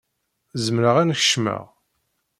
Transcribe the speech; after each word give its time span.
Zemreɣ 0.65 0.95
ad 0.97 1.05
n-kecmeɣ? 1.07 1.63